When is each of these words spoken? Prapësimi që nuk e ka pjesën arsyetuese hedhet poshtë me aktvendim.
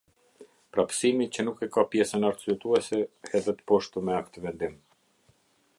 Prapësimi 0.77 1.27
që 1.35 1.45
nuk 1.45 1.61
e 1.67 1.69
ka 1.75 1.83
pjesën 1.91 2.25
arsyetuese 2.31 3.03
hedhet 3.33 3.61
poshtë 3.73 4.05
me 4.09 4.19
aktvendim. 4.23 4.79